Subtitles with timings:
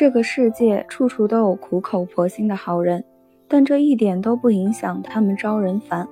[0.00, 3.04] 这个世界处处都有苦口婆心的好人，
[3.46, 6.08] 但这一点都不影响他们招人烦。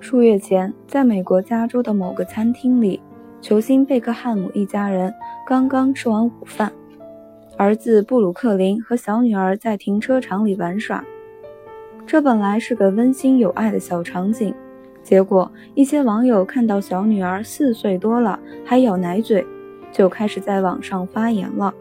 [0.00, 3.02] 数月前，在美国加州的某个餐厅里，
[3.42, 5.12] 球星贝克汉姆一家人
[5.46, 6.72] 刚刚吃完午饭，
[7.56, 11.04] 儿子布鲁克林和小女儿在停车场里玩耍。
[12.06, 14.54] 这本来是个温馨有爱的小场景，
[15.02, 19.46] 结果一些网友看到小女儿四岁多了还咬奶嘴。
[19.92, 21.72] 就开始在网上发言了，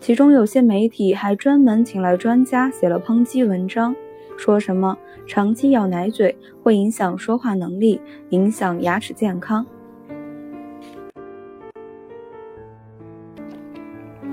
[0.00, 3.94] 其中有些媒体还专门请来专家写了抨击文章，
[4.38, 9.66] 说什么长期咬奶嘴会影响说话能力，影响牙齿健康。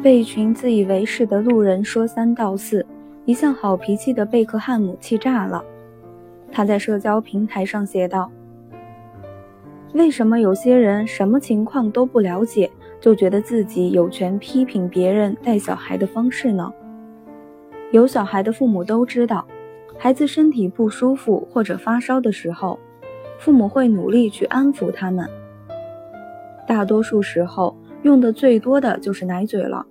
[0.07, 2.85] 被一群自以为是的路人说三道四，
[3.25, 5.61] 一向好脾气的贝克汉姆气炸了，
[6.49, 8.31] 他在社交平台上写道。
[9.91, 16.71] 为什么有些人什么情况都不了解，就觉得自己有权批评别人带小孩的方式呢？
[17.91, 19.45] 有小孩的父母都知道，
[19.97, 22.79] 孩子身体不舒服或者发烧的时候，
[23.37, 25.29] 父母会努力去安抚他们。
[26.65, 29.85] 大多数时候用的最多的就是奶嘴了。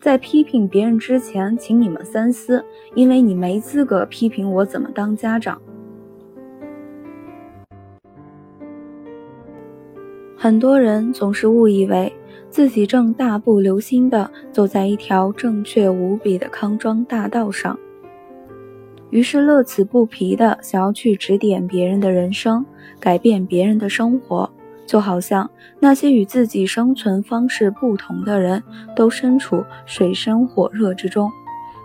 [0.00, 5.60] 在批评别人之前，请你们三思，因为你没资格批评我怎么当家长。
[10.34, 12.10] 很多人总是误以为
[12.48, 17.78] 自己正大步流星地走在一条正确无比的康庄大道上，
[19.10, 22.64] 于是乐此不疲地想要去指点别人的人生，
[22.98, 24.50] 改变别人的生活，
[24.90, 28.60] 就好像那些与自己生存方式不同的人
[28.96, 31.30] 都身处水深火热之中，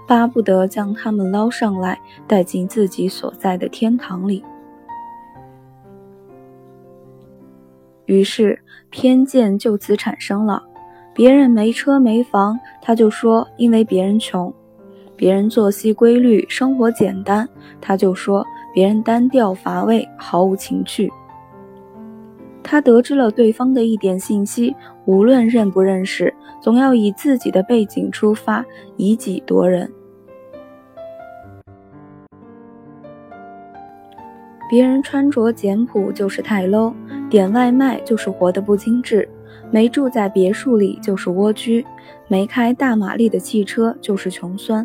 [0.08, 4.44] 巴不得将他们捞上来，带进自己所在的天堂里。
[8.08, 10.64] 于是偏见就此产生了。
[11.14, 14.52] 别人没车没房，他就说因为别人穷；
[15.16, 17.48] 别人作息规律，生活简单，
[17.80, 21.08] 他就说别人单调乏味，毫无情趣。
[22.68, 28.66] 他得知了对方的一点信息，无论认不认识，总要以自己的背景出发，
[28.98, 29.90] 以己夺人。
[34.68, 36.92] 别人穿着简朴就是太 low，
[37.30, 39.30] 点外卖就是活得不精致，
[39.70, 41.86] 没住在别墅里就是蜗居，
[42.28, 44.84] 没开大马力的汽车就是穷酸。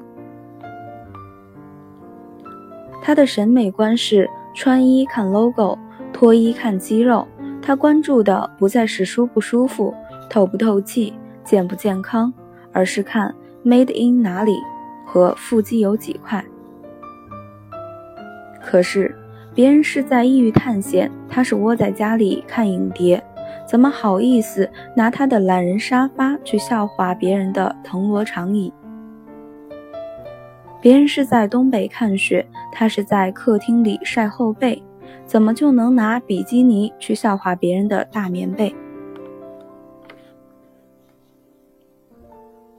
[3.02, 5.78] 他的审美观是穿衣看 logo，
[6.12, 7.26] 脱衣看肌肉。
[7.62, 9.94] 他关注的不再是舒不舒服、
[10.28, 11.12] 透不透气、
[11.44, 12.32] 健不健康，
[12.72, 13.34] 而是看
[13.65, 14.59] made in 哪里
[15.06, 16.44] 和腹肌有几块。
[18.62, 19.15] 可是。
[19.53, 23.21] 别人是在异域探险，他是窝在家里看影碟，
[23.66, 28.72] 怎么好意思拿他的懒人沙发去笑话别人的藤萝长椅？
[30.81, 34.81] 别人是在东北看雪，他是在客厅里晒后背，
[35.25, 38.75] 怎么就能拿比基尼去笑话别人的大棉被？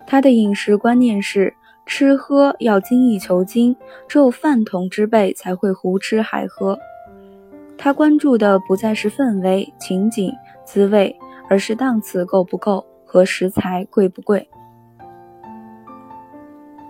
[0.05, 1.53] 他的饮食观念是。
[1.83, 3.75] 吃喝要精益求精，
[4.07, 6.77] 只有饭桶之辈才会胡吃海喝。
[7.77, 10.31] 他关注的不再是氛围、情景、
[10.63, 11.13] 滋味，
[11.49, 14.47] 而是档次够不够和食材贵不贵。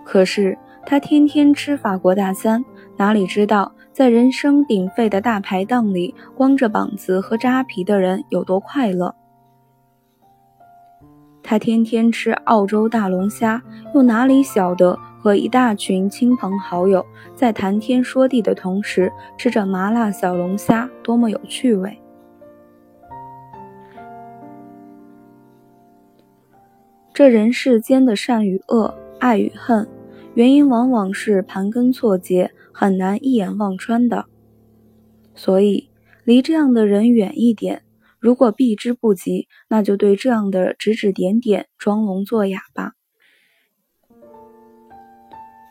[0.04, 2.64] 可是他天天吃法国大餐，
[3.02, 9.12] 哪里知道在人声鼎沸的大排档里，光着膀子和扎啤的人有多快乐？
[11.42, 13.60] 他天天吃澳洲大龙虾，
[13.92, 17.04] 又哪里晓得和一大群亲朋好友
[17.34, 21.98] 在谈天说地的同时，吃着麻辣小龙虾多么有趣味？
[27.12, 29.88] 这人世间的善与恶、爱与恨，
[30.34, 34.24] 原因往往是盘根错节，很难一眼望穿的。
[35.34, 35.90] 所以，
[36.24, 37.82] 离这样的人远一点。
[38.18, 42.92] 如果避之不及，那就对这样的指指点点装聋作哑吧。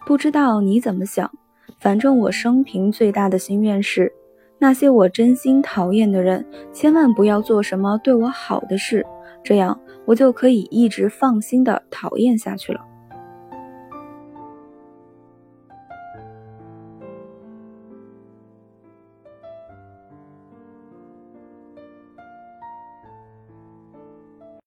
[0.06, 1.32] 不知道你怎么想，
[1.80, 4.12] 反正我生平最大的心愿是，
[4.60, 9.06] 那些我真心讨厌的人，千万不要做什么对我好的事，
[9.44, 12.91] 这样我就可以一直放心的讨厌下去了。